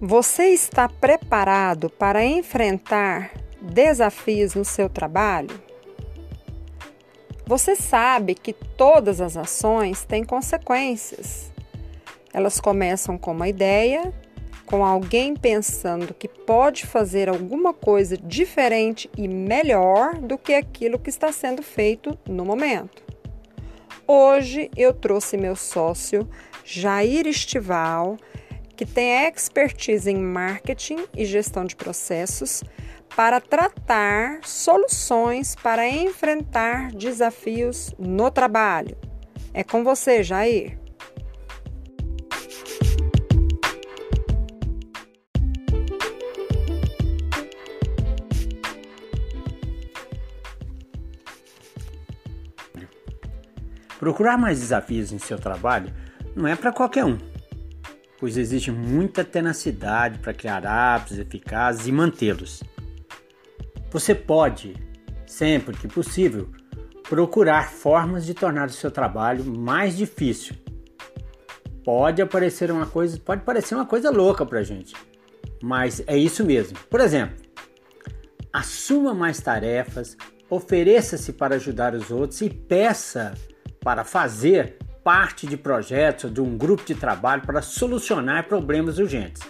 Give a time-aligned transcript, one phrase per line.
[0.00, 3.32] Você está preparado para enfrentar
[3.62, 5.58] desafios no seu trabalho?
[7.46, 11.50] Você sabe que todas as ações têm consequências.
[12.30, 14.12] Elas começam com uma ideia,
[14.66, 21.08] com alguém pensando que pode fazer alguma coisa diferente e melhor do que aquilo que
[21.08, 23.02] está sendo feito no momento.
[24.06, 26.28] Hoje eu trouxe meu sócio
[26.62, 28.18] Jair Estival
[28.76, 32.62] que tem expertise em marketing e gestão de processos
[33.16, 38.96] para tratar soluções para enfrentar desafios no trabalho.
[39.54, 40.78] É com você, Jair.
[53.98, 55.92] Procurar mais desafios em seu trabalho
[56.36, 57.18] não é para qualquer um
[58.18, 62.62] pois existe muita tenacidade para criar hábitos eficazes e mantê-los.
[63.90, 64.74] Você pode,
[65.26, 66.48] sempre que possível,
[67.08, 70.56] procurar formas de tornar o seu trabalho mais difícil.
[71.84, 74.94] Pode aparecer uma coisa, pode parecer uma coisa louca para a gente,
[75.62, 76.76] mas é isso mesmo.
[76.90, 77.36] Por exemplo,
[78.52, 80.16] assuma mais tarefas,
[80.50, 83.34] ofereça-se para ajudar os outros e peça
[83.80, 89.40] para fazer parte de projetos de um grupo de trabalho para solucionar problemas urgentes.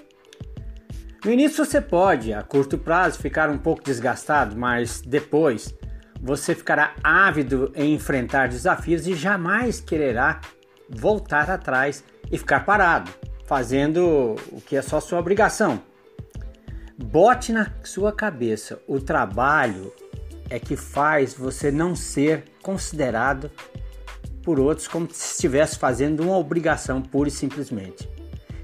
[1.24, 5.74] No início você pode, a curto prazo, ficar um pouco desgastado, mas depois
[6.20, 10.42] você ficará ávido em enfrentar desafios e jamais quererá
[10.90, 13.10] voltar atrás e ficar parado,
[13.46, 15.80] fazendo o que é só sua obrigação.
[17.02, 19.90] Bote na sua cabeça: o trabalho
[20.50, 23.50] é que faz você não ser considerado
[24.46, 28.08] por outros como se estivesse fazendo uma obrigação pura e simplesmente.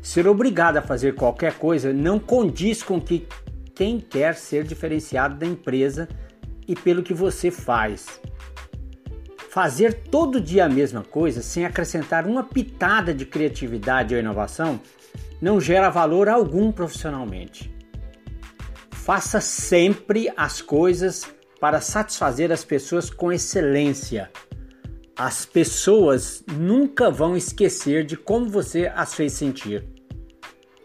[0.01, 3.27] Ser obrigado a fazer qualquer coisa não condiz com que
[3.75, 6.09] quem quer ser diferenciado da empresa
[6.69, 8.21] e pelo que você faz.
[9.51, 14.81] Fazer todo dia a mesma coisa sem acrescentar uma pitada de criatividade ou inovação
[15.41, 17.75] não gera valor algum profissionalmente.
[18.93, 21.27] Faça sempre as coisas
[21.59, 24.31] para satisfazer as pessoas com excelência
[25.25, 29.85] as pessoas nunca vão esquecer de como você as fez sentir.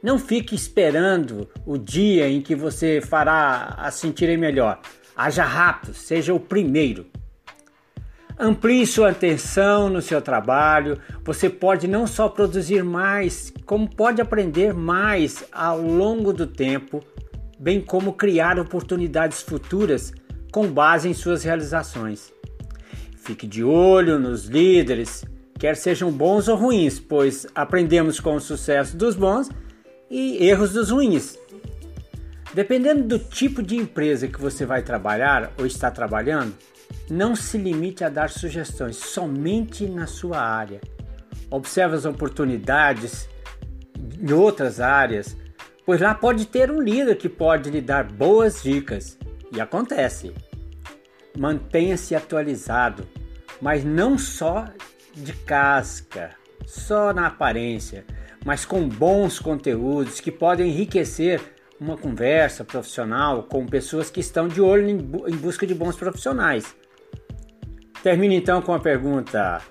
[0.03, 4.79] Não fique esperando o dia em que você fará as sentirem melhor.
[5.15, 7.07] Haja rápido, seja o primeiro.
[8.37, 11.01] Amplie sua atenção no seu trabalho.
[11.23, 17.03] Você pode não só produzir mais, como pode aprender mais ao longo do tempo,
[17.57, 20.13] bem como criar oportunidades futuras
[20.51, 22.31] com base em suas realizações.
[23.27, 25.25] Fique de olho nos líderes,
[25.59, 29.49] quer sejam bons ou ruins, pois aprendemos com o sucesso dos bons
[30.09, 31.37] e erros dos ruins.
[32.53, 36.55] Dependendo do tipo de empresa que você vai trabalhar ou está trabalhando,
[37.09, 40.79] não se limite a dar sugestões somente na sua área.
[41.51, 43.27] Observe as oportunidades
[44.21, 45.35] em outras áreas,
[45.85, 49.17] pois lá pode ter um líder que pode lhe dar boas dicas.
[49.51, 50.33] E acontece.
[51.37, 53.07] Mantenha-se atualizado
[53.61, 54.65] mas não só
[55.15, 56.31] de casca,
[56.65, 58.05] só na aparência,
[58.45, 61.41] mas com bons conteúdos que podem enriquecer
[61.79, 65.95] uma conversa profissional com pessoas que estão de olho em, bu em busca de bons
[65.95, 66.75] profissionais.
[68.01, 69.61] Termino então com a pergunta: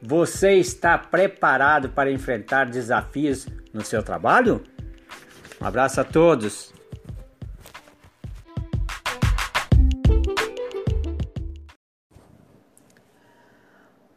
[0.00, 4.62] Você está preparado para enfrentar desafios no seu trabalho?
[5.60, 6.72] Um abraço a todos.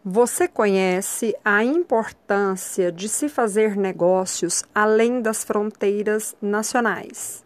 [0.10, 7.44] Você conhece a importância de se fazer negócios além das fronteiras nacionais.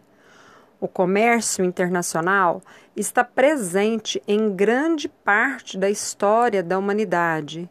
[0.80, 2.62] O comércio internacional
[2.94, 7.68] está presente em grande parte da história da humanidade,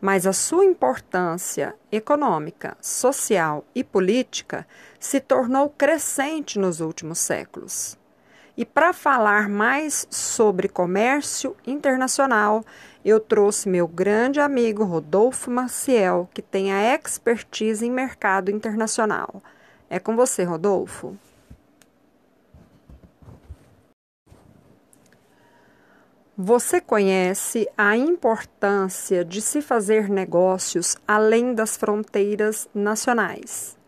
[0.00, 4.64] mas a sua importância econômica, social e política
[5.00, 7.99] se tornou crescente nos últimos séculos.
[8.56, 12.64] E para falar mais sobre comércio internacional,
[13.04, 19.42] eu trouxe meu grande amigo Rodolfo Maciel, que tem a expertise em mercado internacional.
[19.88, 21.16] É com você, Rodolfo.
[26.36, 33.79] Você conhece a importância de se fazer negócios além das fronteiras nacionais.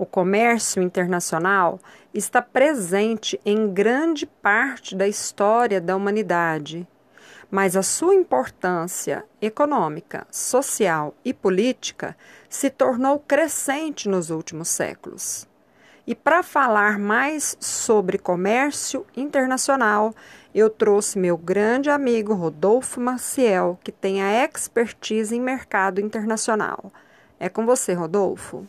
[0.00, 1.78] O comércio internacional
[2.14, 6.88] está presente em grande parte da história da humanidade
[7.50, 12.16] mas a sua importância econômica, social e política
[12.48, 15.48] se tornou crescente nos últimos séculos.
[16.06, 20.14] E para falar mais sobre comércio internacional,
[20.54, 26.92] eu trouxe meu grande amigo Rodolfo Maciel, que tem a expertise em mercado internacional.
[27.38, 28.66] É com você, Rodolfo.